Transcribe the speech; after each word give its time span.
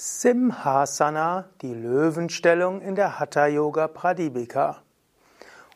Simhasana, 0.00 1.46
die 1.60 1.74
Löwenstellung 1.74 2.82
in 2.82 2.94
der 2.94 3.18
Hatha 3.18 3.48
Yoga 3.48 3.88
Pradipika. 3.88 4.76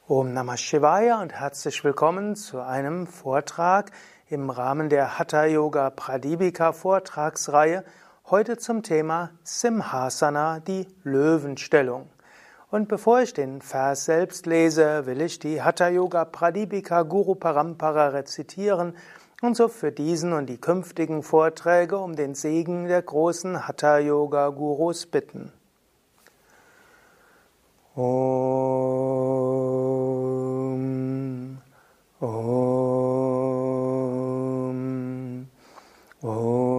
Om 0.07 0.33
Namah 0.33 0.57
Shivaya 0.57 1.21
und 1.21 1.33
herzlich 1.33 1.83
willkommen 1.83 2.37
zu 2.37 2.61
einem 2.61 3.09
Vortrag 3.09 3.91
im 4.29 4.49
Rahmen 4.49 4.91
der 4.91 5.19
Hatha 5.19 5.47
Yoga 5.47 5.91
Pradipika 5.91 6.71
Vortragsreihe. 6.71 7.83
Heute 8.31 8.59
zum 8.59 8.85
Thema 8.85 9.31
Simhasana, 9.43 10.61
die 10.61 10.87
Löwenstellung. 11.03 12.09
Und 12.71 12.87
bevor 12.87 13.23
ich 13.23 13.35
den 13.35 13.61
Vers 13.61 14.05
selbst 14.05 14.47
lese, 14.47 15.05
will 15.05 15.21
ich 15.21 15.41
die 15.41 15.63
Hatha 15.63 15.89
Yoga 15.89 16.27
Pradipika 16.27 17.03
Guru 17.03 17.35
Parampara 17.35 18.11
rezitieren 18.11 18.95
und 19.43 19.57
so 19.57 19.69
für 19.69 19.93
diesen 19.93 20.33
und 20.33 20.47
die 20.47 20.57
künftigen 20.57 21.23
Vorträge 21.25 21.99
um 21.99 22.17
den 22.17 22.35
Segen 22.37 22.87
der 22.87 23.03
großen 23.03 23.67
Hatha 23.67 23.99
Yoga 23.99 24.49
Gurus 24.51 25.05
bitten. 25.07 25.53
Om, 27.97 28.79
Om, 32.21 32.29
Om. 36.21 36.73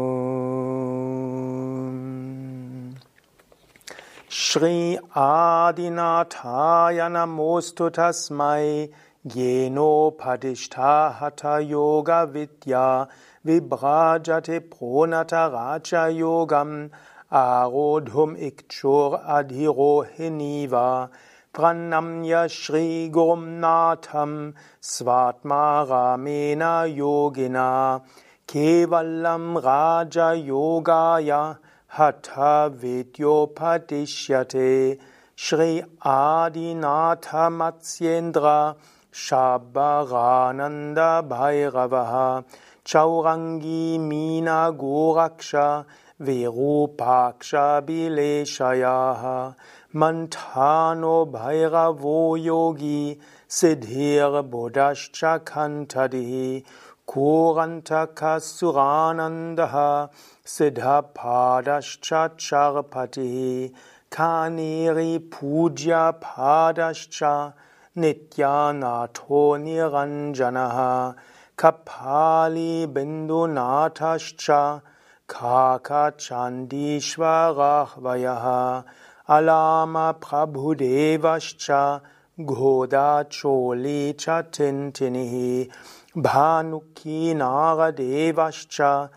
Shri 4.30 5.00
Adinathaya 5.14 7.10
Namostu 7.10 7.90
Tasmai 7.90 8.90
Jeno 9.26 10.12
Padishta 10.18 11.16
Hatha 11.16 11.62
Yoga 11.64 12.28
Vidya 12.30 13.08
Vibrajate 13.46 14.60
Pronata 14.60 15.50
Raja 15.50 16.10
Yogam 16.12 16.90
Arodhum 17.32 18.36
Ikchur 18.38 19.24
Adhiro 19.26 20.06
Hiniva 20.14 21.10
Pranamya 21.54 22.52
Shri 22.52 23.10
Gurum 23.10 23.62
Natham 23.62 24.54
Svatma 24.82 25.88
Ramena 25.88 26.86
Yogina 26.94 28.02
Kevalam 28.46 29.56
Raja 29.64 30.36
Yogaya 30.36 31.58
Hatha 31.88 32.70
Vidyopadishyate 32.76 35.00
Shri 35.36 35.82
Adinatha 36.04 37.50
Matsyendra 37.50 38.76
Shabarananda 39.14 41.22
Bhairavaha 41.30 42.44
Chaurangi 42.84 44.00
Mina 44.00 44.74
Goraksha 44.74 45.86
Verupaksha 46.20 47.84
Bileshayaha 47.86 49.56
Mantano 49.94 51.32
Bhairavo 51.32 52.44
Yogi 52.44 53.20
Siddhir 53.48 54.42
Bodhascha 54.50 55.40
Kantadihi 55.42 56.64
Kurantaka 57.08 58.42
Suranandaha 58.42 60.10
Siddhapadascha 60.44 62.32
Charpatihi 62.36 63.72
Kaniri 64.10 65.20
Puja 65.30 66.16
Padascha 66.20 67.54
Nityanatho 67.96 69.56
Niranjanaha 69.62 71.16
Kapali 71.56 72.88
Bindunathascha 72.88 74.82
Kaka 75.28 76.12
Chandishwarahvayaha 76.18 78.84
Alama 79.30 80.16
Prabhudevascha 80.20 82.02
Goda 82.44 83.28
Choli 83.30 84.16
Chatintinihi 84.16 85.70
Bhanuki 86.16 87.36
Naradevascha 87.36 89.10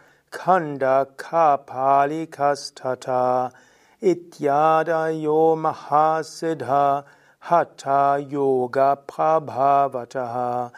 Kastata 2.27 3.51
Ityadayo 4.03 5.56
Mahasiddha 5.56 7.05
हठा 7.51 8.17
योगप्रभावचः 8.17 10.71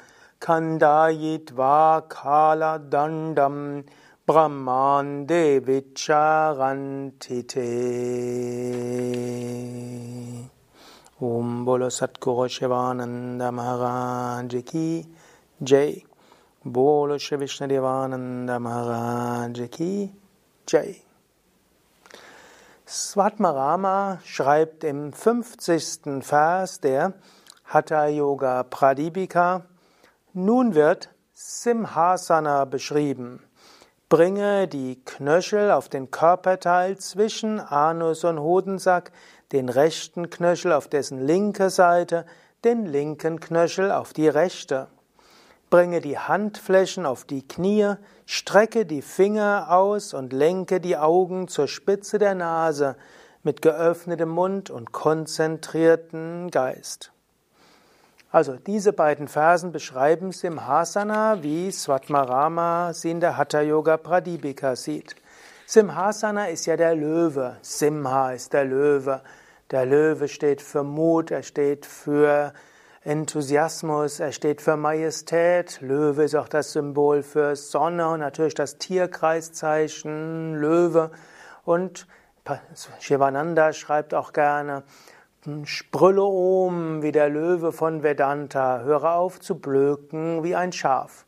खन्दायित्वा 0.43 2.01
खालदण्डं 2.01 3.83
ब्रह्मान्दे 4.29 5.59
विच्गन्थिते 5.59 6.29
ॐ 11.23 11.65
बोलो 11.65 11.91
सत्कुः 11.91 12.47
शिवानन्दमहगाञ्जिकी 12.47 15.15
जय। 15.63 16.01
बोल 16.67 17.19
श्रीविष्णुदेवानन्दमहगाञ्जिकी 17.19 20.11
जय। 20.69 20.95
Svatmarama 22.91 24.19
schreibt 24.25 24.83
im 24.83 25.13
50. 25.13 26.25
Vers 26.25 26.81
der 26.81 27.13
Hatha 27.67 28.07
Yoga 28.07 28.63
Pradipika, 28.63 29.67
nun 30.33 30.75
wird 30.75 31.11
Simhasana 31.35 32.65
beschrieben. 32.65 33.43
Bringe 34.09 34.69
die 34.69 35.05
Knöchel 35.05 35.71
auf 35.71 35.91
den 35.91 36.11
Körperteil 36.11 36.97
zwischen 36.97 37.61
Anus 37.61 38.25
und 38.25 38.41
Hodensack, 38.41 39.13
den 39.53 39.69
rechten 39.69 40.31
Knöchel 40.31 40.73
auf 40.73 40.89
dessen 40.89 41.21
linke 41.21 41.69
Seite, 41.69 42.25
den 42.65 42.87
linken 42.87 43.39
Knöchel 43.39 43.93
auf 43.93 44.15
die 44.15 44.29
rechte. 44.29 44.89
Bringe 45.71 46.01
die 46.01 46.19
Handflächen 46.19 47.05
auf 47.05 47.25
die 47.25 47.47
Knie, 47.47 47.95
strecke 48.27 48.87
die 48.87 49.03
Finger 49.03 49.67
aus 49.71 50.15
und 50.15 50.33
lenke 50.33 50.81
die 50.81 50.97
Augen 50.97 51.49
zur 51.49 51.69
Spitze 51.69 52.19
der 52.19 52.35
Nase 52.35 52.97
mit 53.43 53.61
geöffnetem 53.63 54.29
Mund 54.29 54.71
und 54.71 54.93
konzentrierten 54.93 56.51
Geist. 56.51 57.13
Also 58.31 58.57
diese 58.57 58.93
beiden 58.93 59.27
Versen 59.29 59.73
beschreiben 59.73 60.33
Simhasana, 60.33 61.43
wie 61.43 61.71
Svatmarama 61.71 62.93
sie 62.93 63.11
in 63.11 63.21
der 63.21 63.37
Hatha 63.37 63.63
Yoga 63.63 63.97
Pradipika 63.97 64.77
sieht. 64.77 65.17
Simhasana 65.67 66.49
ist 66.49 66.67
ja 66.67 66.77
der 66.77 66.95
Löwe. 66.95 67.57
Simha 67.63 68.33
ist 68.33 68.53
der 68.53 68.65
Löwe. 68.65 69.23
Der 69.71 69.85
Löwe 69.85 70.29
steht 70.29 70.63
für 70.63 70.83
Mut, 70.83 71.31
er 71.31 71.43
steht 71.43 71.85
für 71.85 72.53
Enthusiasmus, 73.09 74.21
er 74.21 74.33
steht 74.33 74.61
für 74.61 74.77
Majestät. 74.77 75.81
Löwe 75.81 76.25
ist 76.25 76.35
auch 76.35 76.47
das 76.47 76.73
Symbol 76.73 77.23
für 77.23 77.57
Sonne 77.57 78.07
und 78.07 78.21
natürlich 78.21 78.53
das 78.53 78.77
Tierkreiszeichen 78.77 80.55
Löwe. 80.57 81.11
Und 81.65 82.07
Shivananda 83.01 83.73
schreibt 83.73 84.13
auch 84.13 84.35
gerne, 84.35 84.83
Sprülle 85.65 86.23
um 86.23 87.01
wie 87.01 87.11
der 87.11 87.31
Löwe 87.31 87.73
von 87.73 88.03
Vedanta, 88.03 88.81
höre 88.81 89.15
auf 89.15 89.41
zu 89.41 89.59
blöken 89.59 90.45
wie 90.45 90.55
ein 90.55 90.73
Schaf. 90.73 91.25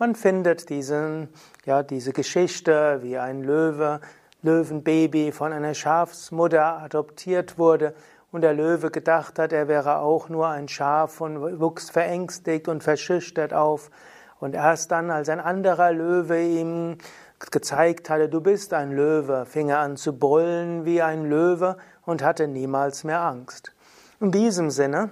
Man 0.00 0.16
findet 0.16 0.68
diesen, 0.68 1.28
ja, 1.64 1.84
diese 1.84 2.12
Geschichte, 2.12 3.02
wie 3.02 3.18
ein 3.18 3.44
Löwe, 3.44 4.00
Löwenbaby 4.42 5.30
von 5.30 5.52
einer 5.52 5.74
Schafsmutter 5.74 6.78
adoptiert 6.78 7.56
wurde 7.56 7.94
und 8.32 8.42
der 8.42 8.54
Löwe 8.54 8.90
gedacht 8.90 9.38
hat, 9.38 9.52
er 9.52 9.68
wäre 9.68 9.98
auch 9.98 10.28
nur 10.28 10.48
ein 10.48 10.68
Schaf 10.68 11.20
und 11.20 11.60
wuchs 11.60 11.90
verängstigt 11.90 12.68
und 12.68 12.82
verschüchtert 12.82 13.52
auf. 13.52 13.90
Und 14.38 14.54
erst 14.54 14.90
dann, 14.90 15.10
als 15.10 15.28
ein 15.28 15.40
anderer 15.40 15.92
Löwe 15.92 16.40
ihm 16.40 16.98
gezeigt 17.50 18.10
hatte, 18.10 18.28
du 18.28 18.40
bist 18.40 18.72
ein 18.72 18.92
Löwe, 18.92 19.46
fing 19.46 19.70
er 19.70 19.78
an 19.80 19.96
zu 19.96 20.18
brüllen 20.18 20.84
wie 20.84 21.02
ein 21.02 21.24
Löwe 21.24 21.76
und 22.04 22.22
hatte 22.22 22.46
niemals 22.46 23.04
mehr 23.04 23.20
Angst. 23.20 23.72
In 24.20 24.30
diesem 24.30 24.70
Sinne 24.70 25.10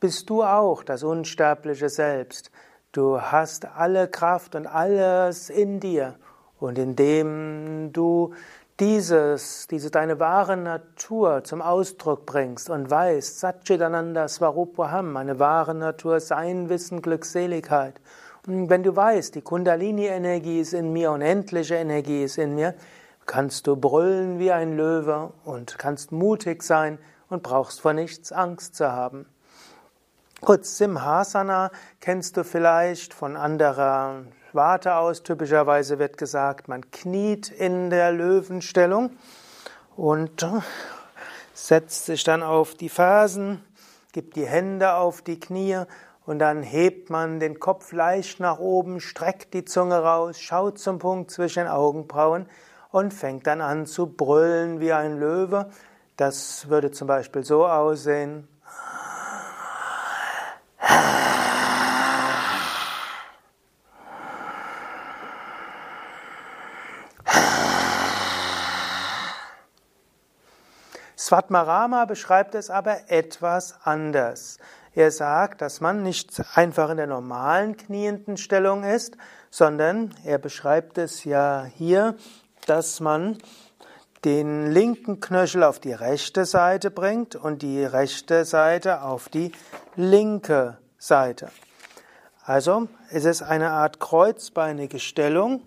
bist 0.00 0.28
du 0.30 0.42
auch 0.42 0.82
das 0.82 1.02
unsterbliche 1.02 1.88
Selbst. 1.88 2.50
Du 2.92 3.20
hast 3.20 3.64
alle 3.64 4.08
Kraft 4.08 4.54
und 4.54 4.66
alles 4.66 5.50
in 5.50 5.80
dir. 5.80 6.16
Und 6.58 6.78
indem 6.78 7.92
du 7.92 8.34
dieses, 8.80 9.66
diese 9.66 9.90
deine 9.90 10.20
wahre 10.20 10.56
Natur 10.56 11.42
zum 11.42 11.60
Ausdruck 11.62 12.26
bringst 12.26 12.70
und 12.70 12.90
weißt, 12.90 13.40
Satchitananda 13.40 14.28
Svarupaham, 14.28 15.12
meine 15.12 15.38
wahre 15.38 15.74
Natur, 15.74 16.20
Sein, 16.20 16.68
Wissen, 16.68 17.02
Glückseligkeit. 17.02 18.00
Und 18.46 18.70
wenn 18.70 18.84
du 18.84 18.94
weißt, 18.94 19.34
die 19.34 19.42
Kundalini-Energie 19.42 20.60
ist 20.60 20.74
in 20.74 20.92
mir, 20.92 21.10
unendliche 21.10 21.74
Energie 21.74 22.22
ist 22.22 22.38
in 22.38 22.54
mir, 22.54 22.74
kannst 23.26 23.66
du 23.66 23.76
brüllen 23.76 24.38
wie 24.38 24.52
ein 24.52 24.76
Löwe 24.76 25.32
und 25.44 25.76
kannst 25.78 26.12
mutig 26.12 26.62
sein 26.62 26.98
und 27.28 27.42
brauchst 27.42 27.80
vor 27.80 27.92
nichts 27.92 28.32
Angst 28.32 28.76
zu 28.76 28.90
haben. 28.90 29.26
Gut, 30.40 30.64
Simhasana 30.64 31.72
kennst 32.00 32.36
du 32.36 32.44
vielleicht 32.44 33.12
von 33.12 33.36
anderer 33.36 34.22
Warte 34.54 34.94
aus. 34.94 35.22
Typischerweise 35.22 35.98
wird 35.98 36.16
gesagt, 36.16 36.68
man 36.68 36.90
kniet 36.90 37.50
in 37.50 37.90
der 37.90 38.12
Löwenstellung 38.12 39.10
und 39.94 40.46
setzt 41.52 42.06
sich 42.06 42.24
dann 42.24 42.42
auf 42.42 42.74
die 42.74 42.88
Fersen, 42.88 43.62
gibt 44.12 44.36
die 44.36 44.46
Hände 44.46 44.94
auf 44.94 45.20
die 45.20 45.38
Knie 45.38 45.82
und 46.24 46.38
dann 46.38 46.62
hebt 46.62 47.10
man 47.10 47.40
den 47.40 47.60
Kopf 47.60 47.92
leicht 47.92 48.40
nach 48.40 48.58
oben, 48.58 49.00
streckt 49.00 49.52
die 49.52 49.66
Zunge 49.66 49.98
raus, 50.02 50.40
schaut 50.40 50.78
zum 50.78 50.98
Punkt 50.98 51.30
zwischen 51.30 51.64
den 51.64 51.68
Augenbrauen 51.68 52.46
und 52.90 53.12
fängt 53.12 53.46
dann 53.46 53.60
an 53.60 53.84
zu 53.84 54.06
brüllen 54.06 54.80
wie 54.80 54.94
ein 54.94 55.18
Löwe. 55.18 55.70
Das 56.16 56.68
würde 56.70 56.90
zum 56.90 57.06
Beispiel 57.06 57.44
so 57.44 57.66
aussehen. 57.66 58.48
Svatmarama 71.28 72.06
beschreibt 72.06 72.54
es 72.54 72.70
aber 72.70 73.10
etwas 73.10 73.74
anders. 73.84 74.56
Er 74.94 75.10
sagt, 75.10 75.60
dass 75.60 75.82
man 75.82 76.02
nicht 76.02 76.42
einfach 76.54 76.88
in 76.88 76.96
der 76.96 77.06
normalen 77.06 77.76
knienden 77.76 78.38
Stellung 78.38 78.82
ist, 78.82 79.18
sondern 79.50 80.14
er 80.24 80.38
beschreibt 80.38 80.96
es 80.96 81.24
ja 81.24 81.66
hier, 81.76 82.16
dass 82.64 83.00
man 83.00 83.36
den 84.24 84.72
linken 84.72 85.20
Knöchel 85.20 85.64
auf 85.64 85.80
die 85.80 85.92
rechte 85.92 86.46
Seite 86.46 86.90
bringt 86.90 87.36
und 87.36 87.60
die 87.60 87.84
rechte 87.84 88.46
Seite 88.46 89.02
auf 89.02 89.28
die 89.28 89.52
linke 89.96 90.78
Seite. 90.96 91.50
Also 92.42 92.88
es 93.10 93.26
ist 93.26 93.42
eine 93.42 93.72
Art 93.72 94.00
kreuzbeinige 94.00 94.98
Stellung, 94.98 95.60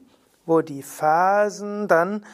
wo 0.47 0.61
die 0.61 0.81
Fersen 0.81 1.87
dann 1.87 2.25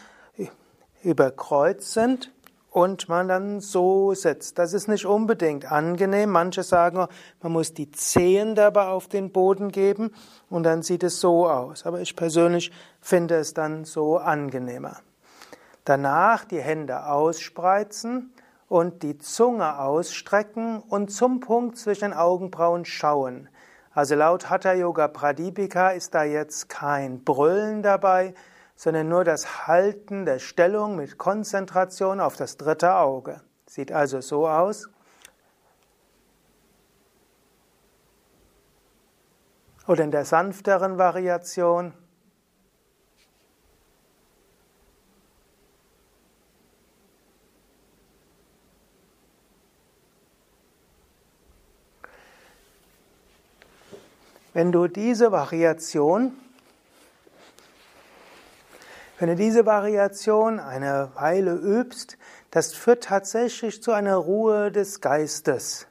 überkreuzt 1.03 1.91
sind 1.91 2.31
und 2.77 3.09
man 3.09 3.27
dann 3.27 3.59
so 3.59 4.13
sitzt. 4.13 4.59
Das 4.59 4.71
ist 4.71 4.87
nicht 4.87 5.07
unbedingt 5.07 5.71
angenehm. 5.71 6.29
Manche 6.29 6.61
sagen, 6.61 7.07
man 7.41 7.51
muss 7.51 7.73
die 7.73 7.89
Zehen 7.89 8.53
dabei 8.53 8.85
auf 8.89 9.07
den 9.07 9.31
Boden 9.31 9.71
geben 9.71 10.11
und 10.51 10.61
dann 10.61 10.83
sieht 10.83 11.01
es 11.01 11.19
so 11.19 11.49
aus. 11.49 11.87
Aber 11.87 12.01
ich 12.01 12.15
persönlich 12.15 12.71
finde 13.01 13.37
es 13.37 13.55
dann 13.55 13.83
so 13.83 14.17
angenehmer. 14.17 14.97
Danach 15.85 16.45
die 16.45 16.61
Hände 16.61 17.07
ausspreizen 17.07 18.31
und 18.69 19.01
die 19.01 19.17
Zunge 19.17 19.79
ausstrecken 19.79 20.79
und 20.87 21.09
zum 21.09 21.39
Punkt 21.39 21.79
zwischen 21.79 22.11
den 22.11 22.13
Augenbrauen 22.13 22.85
schauen. 22.85 23.49
Also 23.91 24.13
laut 24.13 24.51
Hatha 24.51 24.73
Yoga 24.73 25.07
Pradipika 25.07 25.89
ist 25.89 26.13
da 26.13 26.23
jetzt 26.23 26.69
kein 26.69 27.23
Brüllen 27.23 27.81
dabei, 27.81 28.35
sondern 28.77 29.09
nur 29.09 29.23
das 29.23 29.67
Halten 29.67 30.25
der 30.25 30.37
Stellung 30.37 30.95
mit 30.95 31.17
Konzentration 31.17 32.21
auf 32.21 32.35
das 32.35 32.57
dritte 32.57 32.95
Auge. 32.95 33.41
Sieht 33.65 33.91
also 33.91 34.21
so 34.21 34.47
aus. 34.47 34.87
Oder 39.87 40.03
in 40.03 40.11
der 40.11 40.25
sanfteren 40.25 40.99
Variation. 40.99 41.91
Wenn 54.53 54.71
du 54.71 54.87
diese 54.87 55.31
Variation 55.31 56.33
wenn 59.19 59.29
du 59.29 59.35
diese 59.35 59.65
Variation 59.65 60.59
eine 60.59 61.09
Weile 61.15 61.53
übst, 61.53 62.17
das 62.51 62.73
führt 62.73 63.05
tatsächlich 63.05 63.81
zu 63.81 63.91
einer 63.91 64.15
Ruhe 64.15 64.71
des 64.71 65.01
Geistes. 65.01 65.87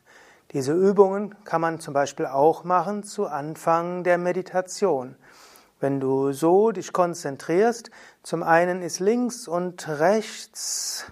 Diese 0.53 0.73
Übungen 0.73 1.35
kann 1.45 1.61
man 1.61 1.81
zum 1.81 1.93
Beispiel 1.93 2.27
auch 2.27 2.63
machen 2.63 3.03
zu 3.03 3.27
Anfang 3.27 4.05
der 4.05 4.17
Meditation. 4.17 5.17
Wenn 5.81 5.99
du 5.99 6.33
so 6.33 6.71
dich 6.71 6.93
konzentrierst, 6.93 7.91
zum 8.23 8.45
einen 8.45 8.81
ist 8.81 9.01
links 9.01 9.49
und 9.49 9.89
rechts 9.89 11.07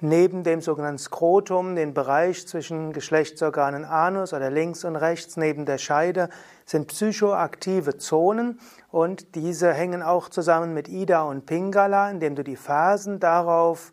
neben 0.00 0.44
dem 0.44 0.60
sogenannten 0.60 0.98
Skrotum, 0.98 1.74
den 1.74 1.94
Bereich 1.94 2.46
zwischen 2.46 2.92
Geschlechtsorganen 2.92 3.86
Anus 3.86 4.34
oder 4.34 4.50
links 4.50 4.84
und 4.84 4.94
rechts 4.94 5.38
neben 5.38 5.64
der 5.64 5.78
Scheide, 5.78 6.28
sind 6.66 6.88
psychoaktive 6.88 7.96
Zonen 7.96 8.60
und 8.90 9.34
diese 9.34 9.72
hängen 9.72 10.02
auch 10.02 10.28
zusammen 10.28 10.72
mit 10.74 10.88
Ida 10.88 11.22
und 11.22 11.46
Pingala, 11.46 12.10
indem 12.10 12.36
du 12.36 12.44
die 12.44 12.56
Phasen 12.56 13.20
darauf 13.20 13.92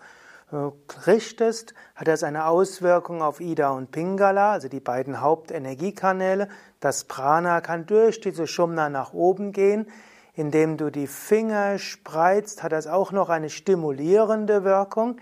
äh, 0.52 0.72
richtest, 1.08 1.74
hat 1.96 2.08
das 2.08 2.24
eine 2.24 2.46
Auswirkung 2.46 3.22
auf 3.22 3.42
Ida 3.42 3.72
und 3.72 3.92
Pingala, 3.92 4.52
also 4.52 4.70
die 4.70 4.80
beiden 4.80 5.20
Hauptenergiekanäle. 5.20 6.48
Das 6.80 7.06
Prana 7.06 7.62
kann 7.62 7.86
durch 7.86 8.22
diese 8.22 8.46
Shumna 8.46 8.90
nach 8.90 9.14
oben 9.14 9.52
gehen. 9.52 9.88
Indem 10.36 10.78
du 10.78 10.90
die 10.92 11.08
Finger 11.08 11.78
spreizt, 11.78 12.64
hat 12.64 12.72
das 12.72 12.88
auch 12.88 13.12
noch 13.12 13.30
eine 13.30 13.50
stimulierende 13.50 14.64
Wirkung. 14.64 15.18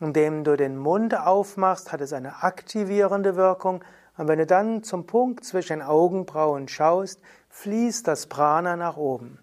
Indem 0.00 0.42
du 0.44 0.56
den 0.56 0.76
Mund 0.76 1.16
aufmachst, 1.16 1.92
hat 1.92 2.00
es 2.00 2.12
eine 2.12 2.42
aktivierende 2.42 3.36
Wirkung. 3.36 3.84
Und 4.16 4.28
wenn 4.28 4.38
du 4.38 4.46
dann 4.46 4.82
zum 4.82 5.06
Punkt 5.06 5.44
zwischen 5.44 5.78
den 5.78 5.82
Augenbrauen 5.82 6.68
schaust, 6.68 7.20
fließt 7.52 8.08
das 8.08 8.26
Prana 8.26 8.76
nach 8.76 8.96
oben. 8.96 9.38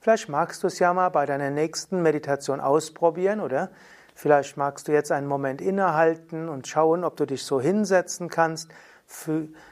Vielleicht 0.00 0.28
magst 0.28 0.62
du 0.62 0.66
es 0.66 0.80
ja 0.80 0.92
mal 0.92 1.10
bei 1.10 1.26
deiner 1.26 1.50
nächsten 1.50 2.02
Meditation 2.02 2.60
ausprobieren, 2.60 3.40
oder? 3.40 3.70
Vielleicht 4.14 4.56
magst 4.56 4.88
du 4.88 4.92
jetzt 4.92 5.12
einen 5.12 5.28
Moment 5.28 5.60
innehalten 5.60 6.48
und 6.48 6.66
schauen, 6.66 7.04
ob 7.04 7.16
du 7.16 7.24
dich 7.24 7.44
so 7.44 7.60
hinsetzen 7.60 8.28
kannst. 8.28 8.68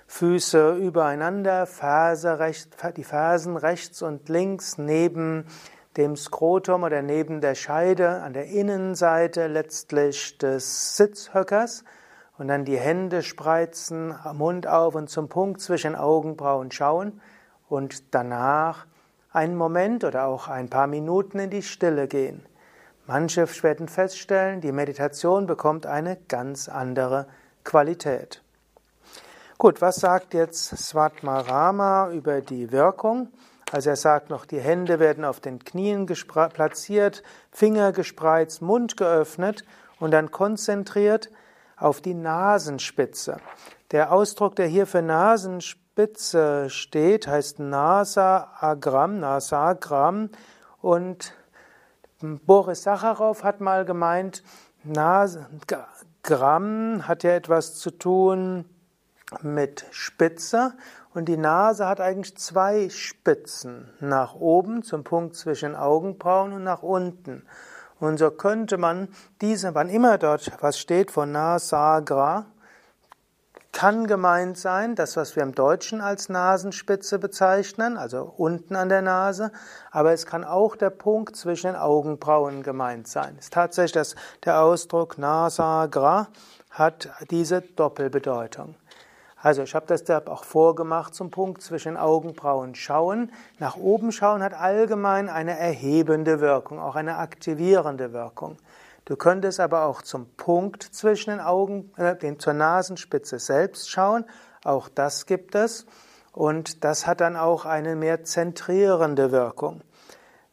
Füße 0.07 0.77
übereinander, 0.77 1.67
Ferse 1.67 2.39
rechts, 2.39 2.69
die 2.97 3.05
Fersen 3.05 3.57
rechts 3.57 4.03
und 4.03 4.29
links 4.29 4.79
neben 4.79 5.47
dem 5.97 6.17
Skrotum 6.17 6.85
oder 6.85 7.03
neben 7.03 7.41
der 7.41 7.57
Scheide 7.57 8.23
an 8.23 8.33
der 8.33 8.47
Innenseite 8.47 9.49
letztlich 9.49 10.39
des 10.39 10.97
Sitzhöckers 10.97 11.85
und 12.39 12.49
dann 12.49 12.65
die 12.65 12.79
Hände 12.79 13.23
spreizen, 13.23 14.15
Mund 14.33 14.69
auf 14.69 14.95
und 14.95 15.11
zum 15.11 15.29
Punkt 15.29 15.61
zwischen 15.61 15.97
Augenbrauen 15.97 16.71
schauen 16.71 17.21
und 17.71 18.15
danach 18.15 18.87
einen 19.33 19.57
Moment 19.57 20.05
oder 20.05 20.27
auch 20.27 20.49
ein 20.49 20.69
paar 20.69 20.89
Minuten 20.89 21.39
in 21.39 21.51
die 21.51 21.63
Stille 21.63 22.09
gehen. 22.09 22.45
Manche 23.07 23.47
werden 23.63 23.89
feststellen, 23.89 24.61
die 24.61 24.73
Meditation 24.73 25.47
bekommt 25.47 25.87
eine 25.87 26.17
ganz 26.29 26.69
andere 26.69 27.27
Qualität. 27.65 28.43
Gut, 29.57 29.81
was 29.81 29.97
sagt 29.97 30.35
jetzt 30.35 30.77
Svatmarama 30.77 32.11
über 32.11 32.41
die 32.41 32.73
Wirkung? 32.73 33.29
Also 33.73 33.91
er 33.91 33.97
sagt 33.97 34.31
noch, 34.31 34.47
die 34.47 34.61
Hände 34.61 34.99
werden 34.99 35.25
auf 35.25 35.39
den 35.39 35.61
Knien 35.61 36.07
platziert, 36.07 37.23
Finger 37.53 37.93
gespreizt, 37.93 38.63
Mund 38.63 38.97
geöffnet 38.97 39.65
und 40.01 40.11
dann 40.11 40.33
konzentriert 40.33 41.31
auf 41.77 42.01
die 42.01 42.15
Nasenspitze. 42.15 43.37
Der 43.93 44.13
Ausdruck, 44.13 44.57
der 44.57 44.67
hier 44.67 44.87
für 44.87 45.03
Nasenspitze 45.03 45.90
steht, 46.69 47.27
heißt 47.27 47.59
Nasa 47.59 48.53
Agram, 48.61 49.21
Nasagram. 49.21 50.31
Und 50.81 51.35
Boris 52.21 52.83
Sacharow 52.83 53.43
hat 53.43 53.61
mal 53.61 53.85
gemeint, 53.85 54.43
Gram 56.23 57.09
hat 57.09 57.23
ja 57.23 57.31
etwas 57.33 57.77
zu 57.77 57.91
tun 57.91 58.65
mit 59.43 59.87
Spitze 59.91 60.73
und 61.15 61.27
die 61.27 61.37
Nase 61.37 61.87
hat 61.87 62.01
eigentlich 62.01 62.37
zwei 62.37 62.89
Spitzen, 62.89 63.89
nach 64.01 64.35
oben 64.35 64.83
zum 64.83 65.03
Punkt 65.03 65.35
zwischen 65.35 65.75
Augenbrauen 65.75 66.53
und 66.53 66.65
nach 66.65 66.83
unten. 66.83 67.45
Und 67.99 68.19
so 68.19 68.31
könnte 68.31 68.79
man 68.79 69.09
diese, 69.41 69.75
wann 69.75 69.89
immer 69.89 70.19
dort 70.19 70.53
was 70.61 70.79
steht 70.79 71.11
von 71.11 71.33
Nasagra, 71.33 72.47
kann 73.73 74.07
gemeint 74.07 74.59
sein, 74.59 74.95
das, 74.95 75.17
was 75.17 75.37
wir 75.37 75.43
im 75.43 75.55
Deutschen 75.55 76.01
als 76.01 76.29
Nasenspitze 76.29 77.19
bezeichnen, 77.19 77.97
also 77.97 78.33
unten 78.37 78.77
an 78.77 78.89
der 78.89 79.03
Nase, 79.03 79.53
aber 79.91 80.13
es 80.13 80.27
kann 80.27 80.45
auch 80.45 80.77
der 80.77 80.91
Punkt 80.91 81.37
zwischen 81.37 81.69
den 81.69 81.77
Augenbrauen 81.77 82.63
gemeint 82.63 83.09
sein. 83.09 83.37
Es 83.39 83.47
ist 83.47 83.53
tatsächlich, 83.53 83.93
dass 83.93 84.17
der 84.45 84.61
Ausdruck 84.61 85.19
Nasagra 85.19 86.29
hat 86.71 87.09
diese 87.31 87.63
Doppelbedeutung. 87.63 88.75
Also 89.43 89.63
ich 89.63 89.75
habe 89.75 89.87
das 89.87 90.05
da 90.05 90.21
auch 90.27 90.45
vorgemacht 90.45 91.15
zum 91.15 91.31
Punkt 91.31 91.63
zwischen 91.63 91.97
Augenbrauen 91.97 92.75
schauen. 92.75 93.33
Nach 93.59 93.77
oben 93.77 94.13
schauen 94.13 94.43
hat 94.43 94.53
allgemein 94.53 95.31
eine 95.31 95.59
erhebende 95.59 96.41
Wirkung, 96.41 96.79
auch 96.79 96.95
eine 96.95 97.17
aktivierende 97.17 98.13
Wirkung. 98.13 98.59
Du 99.05 99.17
könntest 99.17 99.61
aber 99.61 99.85
auch 99.85 100.03
zum 100.03 100.27
Punkt 100.37 100.83
zwischen 100.83 101.31
den 101.31 101.41
Augen, 101.41 101.93
äh, 101.97 102.37
zur 102.37 102.53
Nasenspitze 102.53 103.39
selbst 103.39 103.91
schauen. 103.91 104.25
Auch 104.65 104.89
das 104.89 105.27
gibt 105.27 105.55
es. 105.55 105.87
Und 106.33 106.85
das 106.85 107.07
hat 107.07 107.21
dann 107.21 107.37
auch 107.37 107.65
eine 107.65 107.97
mehr 107.97 108.25
zentrierende 108.25 109.33
Wirkung. 109.33 109.83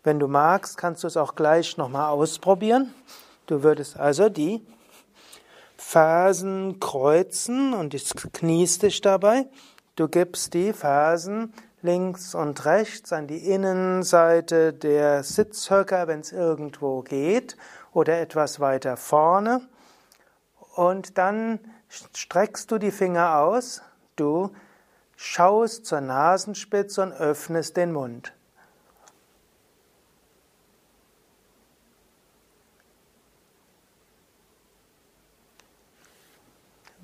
Wenn 0.03 0.19
du 0.19 0.27
magst, 0.27 0.77
kannst 0.77 1.03
du 1.03 1.07
es 1.07 1.17
auch 1.17 1.35
gleich 1.35 1.77
nochmal 1.77 2.09
ausprobieren. 2.09 2.93
Du 3.45 3.63
würdest 3.63 3.97
also 3.97 4.29
die 4.29 4.65
Fersen 5.77 6.79
kreuzen 6.79 7.73
und 7.73 7.93
du 7.93 8.29
kniest 8.33 8.83
dich 8.83 9.01
dabei. 9.01 9.47
Du 9.95 10.07
gibst 10.07 10.53
die 10.53 10.73
Fersen 10.73 11.53
links 11.81 12.33
und 12.33 12.65
rechts 12.65 13.13
an 13.13 13.27
die 13.27 13.49
Innenseite 13.49 14.73
der 14.73 15.23
Sitzhöcker, 15.23 16.07
wenn 16.07 16.21
es 16.21 16.31
irgendwo 16.31 17.01
geht, 17.01 17.55
oder 17.93 18.19
etwas 18.19 18.59
weiter 18.59 18.97
vorne. 18.97 19.61
Und 20.75 21.17
dann 21.17 21.59
streckst 21.89 22.71
du 22.71 22.77
die 22.77 22.91
Finger 22.91 23.39
aus, 23.39 23.81
du 24.15 24.51
schaust 25.15 25.85
zur 25.85 26.01
Nasenspitze 26.01 27.01
und 27.01 27.13
öffnest 27.13 27.77
den 27.77 27.91
Mund. 27.91 28.33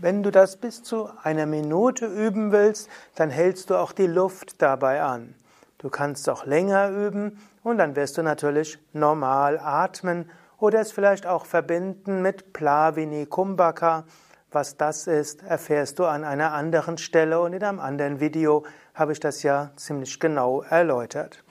Wenn 0.04 0.22
du 0.22 0.32
das 0.32 0.58
bis 0.58 0.84
zu 0.84 1.10
einer 1.24 1.46
Minute 1.46 2.08
üben 2.08 2.52
willst, 2.52 2.90
dann 3.16 3.30
hältst 3.30 3.70
du 3.70 3.76
auch 3.76 3.94
die 3.94 4.06
Luft 4.06 4.62
dabei 4.62 5.02
an. 5.02 5.34
Du 5.78 5.90
kannst 5.90 6.28
auch 6.30 6.46
länger 6.46 6.90
üben 6.90 7.40
und 7.64 7.78
dann 7.78 7.96
wirst 7.96 8.18
du 8.18 8.22
natürlich 8.22 8.78
normal 8.92 9.58
atmen 9.60 10.30
oder 10.60 10.80
es 10.80 10.92
vielleicht 10.92 11.26
auch 11.26 11.46
verbinden 11.46 12.22
mit 12.22 12.54
Plavini 12.54 13.26
Kumbhaka. 13.26 14.06
Was 14.52 14.78
das 14.78 15.08
ist, 15.08 15.44
erfährst 15.44 15.98
du 16.00 16.06
an 16.06 16.24
einer 16.24 16.54
anderen 16.54 16.98
Stelle 16.98 17.42
und 17.42 17.54
in 17.54 17.64
einem 17.64 17.80
anderen 17.80 18.20
Video 18.20 18.64
habe 18.94 19.12
ich 19.12 19.20
das 19.20 19.42
ja 19.44 19.72
ziemlich 19.76 20.20
genau 20.20 20.62
erläutert. 20.62 21.44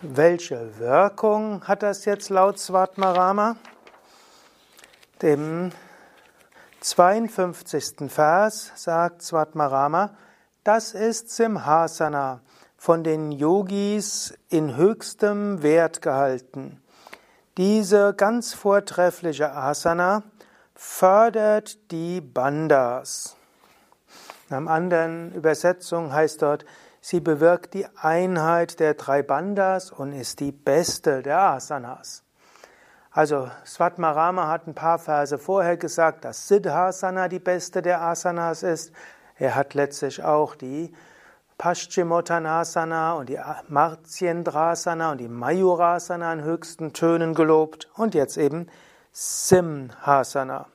Welche 0.00 0.78
Wirkung 0.78 1.62
hat 1.68 1.82
das 1.82 2.06
jetzt 2.06 2.30
laut 2.30 2.58
Svatmarama? 2.58 3.56
Dem 5.20 5.70
52. 6.80 8.10
Vers 8.10 8.72
sagt 8.74 9.22
Svatmarama, 9.22 10.16
das 10.64 10.94
ist 10.94 11.30
Simhasana, 11.30 12.40
von 12.82 13.04
den 13.04 13.30
Yogis 13.30 14.34
in 14.48 14.76
höchstem 14.76 15.62
Wert 15.62 16.02
gehalten. 16.02 16.82
Diese 17.56 18.12
ganz 18.12 18.54
vortreffliche 18.54 19.52
Asana 19.52 20.24
fördert 20.74 21.92
die 21.92 22.20
Bandhas. 22.20 23.36
In 24.50 24.56
einer 24.56 24.68
anderen 24.68 25.32
Übersetzung 25.32 26.12
heißt 26.12 26.42
dort, 26.42 26.64
sie 27.00 27.20
bewirkt 27.20 27.74
die 27.74 27.86
Einheit 27.98 28.80
der 28.80 28.94
drei 28.94 29.22
Bandhas 29.22 29.92
und 29.92 30.12
ist 30.12 30.40
die 30.40 30.50
beste 30.50 31.22
der 31.22 31.38
Asanas. 31.38 32.24
Also 33.12 33.48
Svatmarama 33.64 34.48
hat 34.48 34.66
ein 34.66 34.74
paar 34.74 34.98
Verse 34.98 35.38
vorher 35.38 35.76
gesagt, 35.76 36.24
dass 36.24 36.48
Siddhasana 36.48 37.28
die 37.28 37.38
beste 37.38 37.80
der 37.80 38.02
Asanas 38.02 38.64
ist. 38.64 38.92
Er 39.36 39.54
hat 39.54 39.74
letztlich 39.74 40.24
auch 40.24 40.56
die 40.56 40.92
Paschimottanasana 41.62 43.12
und 43.12 43.28
die 43.28 43.38
Marsyendrasana 43.68 45.12
und 45.12 45.18
die 45.18 45.28
Mayurasana 45.28 46.32
in 46.32 46.42
höchsten 46.42 46.92
Tönen 46.92 47.34
gelobt 47.34 47.88
und 47.94 48.16
jetzt 48.16 48.36
eben 48.36 48.66
Simhasana. 49.12 50.66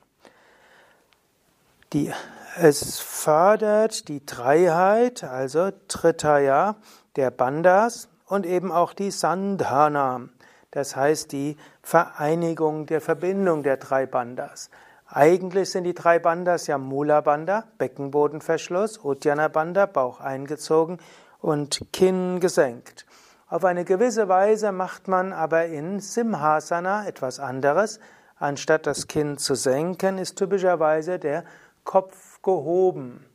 Die, 1.91 2.13
es 2.55 2.99
fördert 2.99 4.07
die 4.07 4.25
Dreiheit, 4.25 5.25
also 5.25 5.71
Tritaya 5.89 6.77
der 7.17 7.31
Bandas 7.31 8.07
und 8.25 8.45
eben 8.45 8.71
auch 8.71 8.93
die 8.93 9.11
Sandhana 9.11 10.29
das 10.71 10.95
heißt 10.95 11.31
die 11.31 11.57
Vereinigung 11.81 12.85
der 12.85 13.01
Verbindung 13.01 13.63
der 13.63 13.77
drei 13.77 14.05
Bandas. 14.05 14.69
Eigentlich 15.09 15.71
sind 15.71 15.85
die 15.85 15.93
drei 15.93 16.19
Bandas 16.19 16.67
ja 16.67 16.77
Mula 16.77 17.21
Banda, 17.21 17.63
Beckenbodenverschluss, 17.77 18.97
Uddiyana 19.03 19.47
Banda, 19.47 19.85
Bauch 19.85 20.19
eingezogen 20.19 20.97
und 21.39 21.81
Kinn 21.93 22.41
gesenkt. 22.41 23.05
Auf 23.49 23.63
eine 23.63 23.85
gewisse 23.85 24.27
Weise 24.27 24.73
macht 24.73 25.07
man 25.07 25.31
aber 25.31 25.67
in 25.67 26.01
Simhasana 26.01 27.07
etwas 27.07 27.39
anderes. 27.39 28.01
Anstatt 28.37 28.85
das 28.85 29.07
Kinn 29.07 29.37
zu 29.37 29.55
senken, 29.55 30.17
ist 30.17 30.37
typischerweise 30.37 31.19
der 31.19 31.45
Kopf 31.85 32.41
gehoben. 32.41 33.25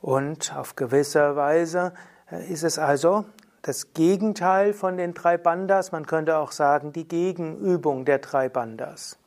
Und 0.00 0.56
auf 0.56 0.74
gewisse 0.74 1.36
Weise 1.36 1.92
äh, 2.30 2.50
ist 2.50 2.64
es 2.64 2.78
also 2.78 3.26
das 3.60 3.92
Gegenteil 3.92 4.72
von 4.72 4.96
den 4.96 5.12
drei 5.12 5.36
Bandas, 5.36 5.92
man 5.92 6.06
könnte 6.06 6.38
auch 6.38 6.52
sagen, 6.52 6.92
die 6.94 7.06
Gegenübung 7.06 8.06
der 8.06 8.18
drei 8.18 8.48
Bandas. 8.48 9.18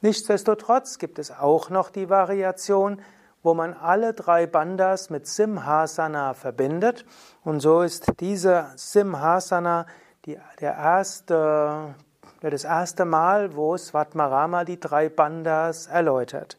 Nichtsdestotrotz 0.00 0.98
gibt 0.98 1.18
es 1.18 1.30
auch 1.32 1.70
noch 1.70 1.90
die 1.90 2.08
Variation, 2.08 3.00
wo 3.42 3.54
man 3.54 3.74
alle 3.74 4.14
drei 4.14 4.46
Bandas 4.46 5.10
mit 5.10 5.26
Simhasana 5.26 6.34
verbindet. 6.34 7.04
Und 7.42 7.60
so 7.60 7.82
ist 7.82 8.20
dieser 8.20 8.72
Simhasana 8.76 9.86
die, 10.24 10.38
der 10.60 10.74
erste, 10.74 11.94
das 12.40 12.64
erste 12.64 13.04
Mal, 13.04 13.56
wo 13.56 13.76
Svatmarama 13.76 14.64
die 14.64 14.78
drei 14.78 15.08
Bandas 15.08 15.86
erläutert. 15.86 16.58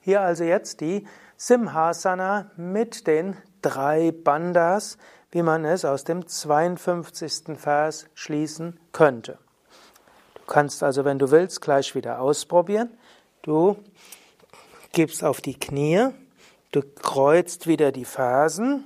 Hier 0.00 0.20
also 0.20 0.42
jetzt 0.42 0.80
die 0.80 1.06
Simhasana 1.36 2.50
mit 2.56 3.06
den 3.06 3.36
drei 3.62 4.12
Bandas, 4.12 4.98
wie 5.30 5.42
man 5.42 5.64
es 5.64 5.84
aus 5.84 6.02
dem 6.02 6.26
52. 6.26 7.58
Vers 7.58 8.06
schließen 8.14 8.80
könnte. 8.92 9.38
Du 10.42 10.52
kannst 10.52 10.82
also, 10.82 11.04
wenn 11.04 11.20
du 11.20 11.30
willst, 11.30 11.60
gleich 11.60 11.94
wieder 11.94 12.20
ausprobieren. 12.20 12.90
Du 13.42 13.76
gibst 14.90 15.22
auf 15.22 15.40
die 15.40 15.58
Knie, 15.58 16.08
du 16.72 16.82
kreuzt 16.82 17.68
wieder 17.68 17.92
die 17.92 18.04
Fersen, 18.04 18.84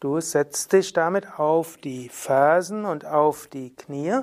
du 0.00 0.20
setzt 0.20 0.72
dich 0.72 0.94
damit 0.94 1.38
auf 1.38 1.76
die 1.76 2.08
Fersen 2.08 2.86
und 2.86 3.04
auf 3.04 3.46
die 3.46 3.74
Knie, 3.76 4.20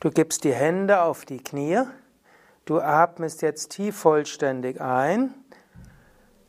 du 0.00 0.10
gibst 0.10 0.42
die 0.42 0.52
Hände 0.52 1.02
auf 1.02 1.24
die 1.24 1.42
Knie, 1.42 1.82
du 2.64 2.80
atmest 2.80 3.40
jetzt 3.42 3.70
tief 3.70 3.96
vollständig 3.96 4.80
ein. 4.80 5.34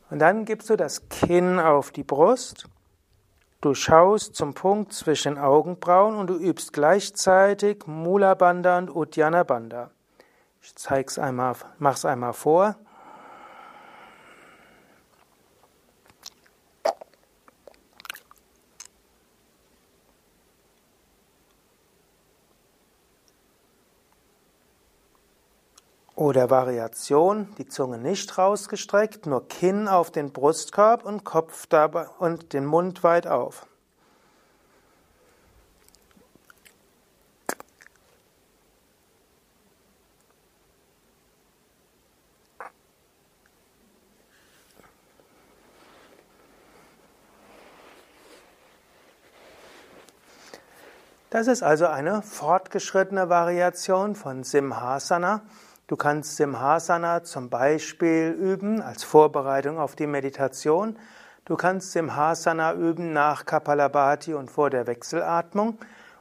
Und 0.10 0.20
dann 0.20 0.46
gibst 0.46 0.70
du 0.70 0.76
das 0.76 1.10
Kinn 1.10 1.60
auf 1.60 1.92
die 1.92 2.04
Brust 2.04 2.68
Du 3.62 3.74
schaust 3.74 4.36
zum 4.36 4.54
Punkt 4.54 4.94
zwischen 4.94 5.38
Augenbrauen 5.38 6.16
und 6.16 6.28
du 6.28 6.36
übst 6.36 6.74
gleichzeitig 6.74 7.88
Mula 7.88 8.36
Bandha 8.36 8.78
und 8.78 8.96
Uddiyana 8.96 9.44
Bandha. 9.44 9.90
Ich 10.62 10.76
zeig's 10.76 11.18
einmal, 11.18 11.56
mach's 11.80 12.06
einmal 12.06 12.34
vor. 12.34 12.76
Oder 26.26 26.50
Variation, 26.50 27.54
die 27.60 27.68
Zunge 27.68 28.00
nicht 28.00 28.36
rausgestreckt, 28.40 29.28
nur 29.28 29.48
Kinn 29.48 29.88
auf 29.88 30.10
den 30.10 30.34
Brustkorb 30.34 31.06
und 31.06 31.24
Kopf 31.24 31.68
dabei 31.68 32.08
und 32.18 32.52
den 32.54 32.66
Mund 32.66 33.04
weit 33.04 33.28
auf. 33.28 33.68
Das 51.30 51.46
ist 51.46 51.62
also 51.62 51.86
eine 51.86 52.24
fortgeschrittene 52.24 53.30
Variation 53.30 54.16
von 54.16 54.44
Simhasana. 54.44 55.44
Du 55.88 55.98
kannst 55.98 56.38
Simhasana 56.38 57.24
zum 57.24 57.52
Beispiel 57.52 58.32
üben 58.32 58.82
als 58.82 59.04
Vorbereitung 59.04 59.78
auf 59.78 59.96
die 59.96 60.08
Meditation. 60.08 60.98
Du 61.46 61.56
kannst 61.56 61.92
Simhasana 61.92 62.74
üben 62.74 63.14
nach 63.14 63.46
Kapalabhati 63.46 64.34
und 64.34 64.50
vor 64.50 64.72
der 64.72 64.88
Wechselatmung. 64.88 65.78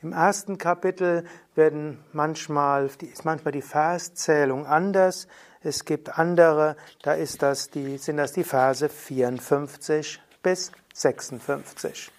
Im 0.00 0.12
ersten 0.12 0.58
Kapitel 0.58 1.24
werden 1.56 1.98
manchmal, 2.12 2.88
ist 3.00 3.24
manchmal 3.24 3.50
die 3.50 3.62
Verszählung 3.62 4.64
anders. 4.64 5.26
Es 5.60 5.84
gibt 5.84 6.20
andere, 6.20 6.76
da 7.02 7.14
ist 7.14 7.42
das 7.42 7.70
die, 7.70 7.98
sind 7.98 8.16
das 8.18 8.32
die 8.32 8.44
Verse 8.44 8.88
54 8.88 10.22
bis 10.40 10.70
56. 10.94 12.12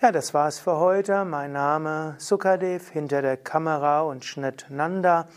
Ja, 0.00 0.12
das 0.12 0.32
war's 0.32 0.58
für 0.58 0.78
heute. 0.78 1.26
Mein 1.26 1.52
Name 1.52 2.14
Sukadev, 2.16 2.88
hinter 2.88 3.20
der 3.20 3.36
Kamera 3.36 4.00
und 4.00 4.24
Schnitt 4.24 4.64
Nanda. 4.70 5.28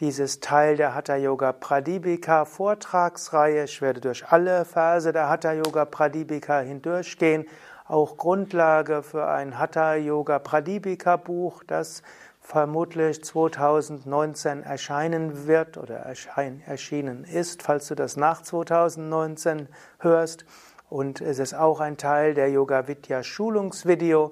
Dieses 0.00 0.40
Teil 0.40 0.76
der 0.76 0.94
Hatha 0.94 1.16
Yoga 1.16 1.52
Pradipika 1.52 2.44
Vortragsreihe. 2.44 3.64
Ich 3.64 3.80
werde 3.80 4.02
durch 4.02 4.28
alle 4.28 4.66
Verse 4.66 5.10
der 5.10 5.30
Hatha 5.30 5.52
Yoga 5.52 5.86
Pradipika 5.86 6.60
hindurchgehen. 6.60 7.46
Auch 7.90 8.16
Grundlage 8.16 9.02
für 9.02 9.26
ein 9.26 9.58
Hatha 9.58 9.96
Yoga 9.96 10.38
Pradipika 10.38 11.16
Buch, 11.16 11.64
das 11.66 12.04
vermutlich 12.40 13.24
2019 13.24 14.62
erscheinen 14.62 15.48
wird 15.48 15.76
oder 15.76 15.96
erschein, 15.96 16.62
erschienen 16.64 17.24
ist, 17.24 17.64
falls 17.64 17.88
du 17.88 17.96
das 17.96 18.16
nach 18.16 18.42
2019 18.42 19.66
hörst. 19.98 20.44
Und 20.88 21.20
es 21.20 21.40
ist 21.40 21.54
auch 21.54 21.80
ein 21.80 21.96
Teil 21.96 22.34
der 22.34 22.52
Yoga 22.52 22.86
Vidya 22.86 23.24
Schulungsvideo, 23.24 24.30